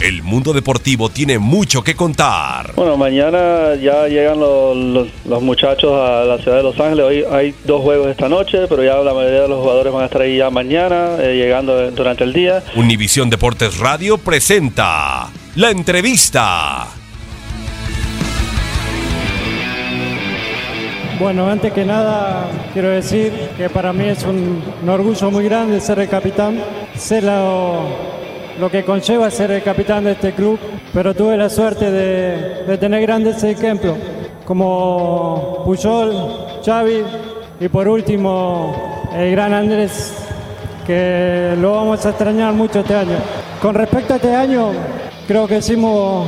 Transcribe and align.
El 0.00 0.22
mundo 0.22 0.52
deportivo 0.52 1.08
tiene 1.08 1.40
mucho 1.40 1.82
que 1.82 1.96
contar. 1.96 2.72
Bueno, 2.76 2.96
mañana 2.96 3.74
ya 3.74 4.06
llegan 4.06 4.38
los, 4.38 4.76
los- 4.76 5.08
los 5.26 5.42
muchachos 5.42 5.90
a 5.92 6.22
la 6.24 6.38
ciudad 6.38 6.58
de 6.58 6.62
Los 6.62 6.78
Ángeles. 6.78 7.04
Hoy 7.04 7.24
hay 7.32 7.52
dos 7.64 7.82
juegos 7.82 8.08
esta 8.08 8.28
noche, 8.28 8.66
pero 8.68 8.84
ya 8.84 8.94
la 8.98 9.12
mayoría 9.12 9.42
de 9.42 9.48
los 9.48 9.60
jugadores 9.60 9.92
van 9.92 10.02
a 10.02 10.06
estar 10.06 10.22
ahí 10.22 10.36
ya 10.38 10.50
mañana, 10.50 11.16
eh, 11.18 11.34
llegando 11.36 11.90
durante 11.90 12.22
el 12.22 12.32
día. 12.32 12.62
Univisión 12.76 13.28
Deportes 13.28 13.78
Radio 13.78 14.18
presenta 14.18 15.30
la 15.56 15.70
entrevista. 15.70 16.86
Bueno, 21.18 21.48
antes 21.50 21.72
que 21.72 21.84
nada 21.84 22.46
quiero 22.72 22.90
decir 22.90 23.32
que 23.56 23.68
para 23.68 23.92
mí 23.92 24.04
es 24.04 24.22
un, 24.22 24.62
un 24.80 24.88
orgullo 24.88 25.28
muy 25.32 25.42
grande 25.42 25.80
ser 25.80 25.98
el 25.98 26.08
capitán, 26.08 26.62
sé 26.96 27.20
lo, 27.20 27.88
lo 28.58 28.70
que 28.70 28.84
conlleva 28.84 29.30
ser 29.30 29.52
el 29.52 29.62
capitán 29.62 30.04
de 30.04 30.12
este 30.12 30.32
club, 30.32 30.58
pero 30.92 31.14
tuve 31.14 31.36
la 31.36 31.48
suerte 31.48 31.90
de, 31.90 32.76
tener 32.78 33.02
grandes 33.02 33.42
ejemplos 33.44 33.96
como 34.44 35.62
Puyol, 35.64 36.60
Xavi 36.64 37.04
y 37.60 37.68
por 37.68 37.86
último 37.86 38.74
el 39.14 39.30
gran 39.30 39.54
Andrés, 39.54 40.12
que 40.86 41.54
lo 41.60 41.72
vamos 41.72 42.04
a 42.04 42.10
extrañar 42.10 42.52
mucho 42.52 42.80
este 42.80 42.94
año. 42.94 43.16
Con 43.62 43.74
respecto 43.74 44.14
a 44.14 44.16
este 44.16 44.34
año, 44.34 44.72
creo 45.26 45.46
que 45.46 45.58
hicimos 45.58 46.26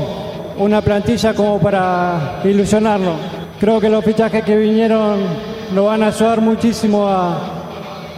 una 0.59 0.83
plantilla 0.83 1.35
como 1.35 1.59
para 1.59 2.41
ilusionarnos. 2.45 3.15
Creo 3.59 3.81
que 3.81 3.89
los 3.89 4.05
fichajes 4.05 4.45
que 4.45 4.57
vinieron 4.57 5.21
nos 5.75 5.87
van 5.87 6.03
a 6.03 6.09
ayudar 6.09 6.41
muchísimo 6.41 7.07
a, 7.07 7.39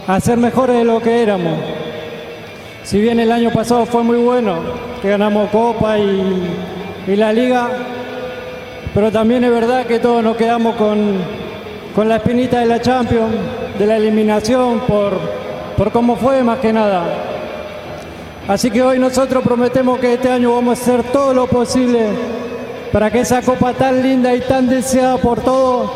a 0.07 0.19
ser 0.19 0.37
mejores 0.37 0.77
de 0.77 0.83
lo 0.83 0.99
que 0.99 1.23
éramos. 1.23 1.82
Si 2.83 2.99
bien 2.99 3.17
el 3.19 3.31
año 3.31 3.49
pasado 3.49 3.85
fue 3.85 4.03
muy 4.03 4.17
bueno, 4.17 4.57
que 5.01 5.09
ganamos 5.09 5.49
Copa 5.51 5.97
y, 5.97 6.43
y 7.07 7.15
la 7.15 7.31
Liga, 7.31 7.69
pero 8.93 9.09
también 9.09 9.41
es 9.45 9.51
verdad 9.51 9.85
que 9.85 9.99
todos 9.99 10.21
nos 10.21 10.35
quedamos 10.35 10.75
con, 10.75 11.15
con 11.95 12.09
la 12.09 12.17
espinita 12.17 12.59
de 12.59 12.65
la 12.65 12.81
Champions, 12.81 13.33
de 13.79 13.87
la 13.87 13.95
eliminación, 13.95 14.81
por, 14.81 15.17
por 15.77 15.91
cómo 15.93 16.17
fue 16.17 16.43
más 16.43 16.59
que 16.59 16.73
nada. 16.73 17.05
Así 18.49 18.69
que 18.69 18.81
hoy 18.81 18.99
nosotros 18.99 19.41
prometemos 19.43 19.97
que 19.99 20.15
este 20.15 20.29
año 20.29 20.53
vamos 20.53 20.77
a 20.77 20.81
hacer 20.81 21.03
todo 21.03 21.33
lo 21.33 21.47
posible 21.47 22.09
para 22.91 23.09
que 23.09 23.21
esa 23.21 23.41
copa 23.41 23.73
tan 23.73 24.03
linda 24.03 24.35
y 24.35 24.41
tan 24.41 24.67
deseada 24.67 25.17
por 25.17 25.39
todos 25.39 25.89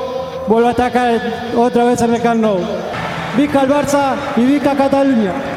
vuelva 0.48 0.70
a 0.70 0.72
atacar 0.72 1.22
otra 1.58 1.84
vez 1.84 2.02
en 2.02 2.16
el 2.16 2.22
Camp 2.22 2.42
Nou. 2.42 2.60
Vica 3.36 3.62
el 3.62 3.70
Barça 3.70 4.16
y 4.38 4.46
Vica 4.46 4.74
Cataluña. 4.74 5.57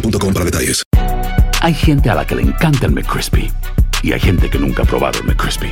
para 0.00 0.44
detalles. 0.44 0.82
Hay 1.62 1.74
gente 1.74 2.10
a 2.10 2.14
la 2.14 2.26
que 2.26 2.34
le 2.34 2.42
encanta 2.42 2.86
el 2.86 2.92
McCrispy 2.92 3.50
y 4.02 4.12
hay 4.12 4.20
gente 4.20 4.48
que 4.48 4.58
nunca 4.58 4.82
ha 4.82 4.86
probado 4.86 5.18
el 5.20 5.26
McCrispy. 5.26 5.70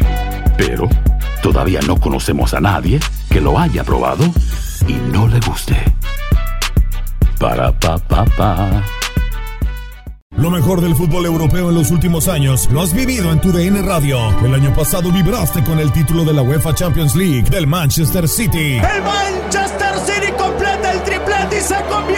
Pero 0.56 0.88
todavía 1.42 1.80
no 1.86 1.98
conocemos 1.98 2.52
a 2.54 2.60
nadie 2.60 3.00
que 3.30 3.40
lo 3.40 3.58
haya 3.58 3.84
probado 3.84 4.24
y 4.86 4.94
no 5.12 5.28
le 5.28 5.40
guste. 5.40 5.76
Para 7.38 7.72
pa 7.72 7.98
pa 7.98 8.24
pa. 8.24 8.84
Lo 10.36 10.50
mejor 10.50 10.80
del 10.80 10.94
fútbol 10.94 11.26
europeo 11.26 11.70
en 11.70 11.74
los 11.74 11.90
últimos 11.90 12.28
años 12.28 12.68
lo 12.70 12.82
has 12.82 12.92
vivido 12.92 13.32
en 13.32 13.40
tu 13.40 13.50
DN 13.50 13.82
Radio. 13.82 14.18
El 14.44 14.54
año 14.54 14.72
pasado 14.74 15.10
vibraste 15.10 15.64
con 15.64 15.78
el 15.80 15.90
título 15.90 16.24
de 16.24 16.32
la 16.32 16.42
UEFA 16.42 16.74
Champions 16.74 17.16
League 17.16 17.50
del 17.50 17.66
Manchester 17.66 18.28
City. 18.28 18.76
El 18.76 19.02
Manchester 19.02 19.94
City 20.06 20.32
completa 20.38 20.92
el 20.92 21.02
triplete 21.02 21.58
y 21.58 21.60
se 21.60 21.76
convierte. 21.90 22.17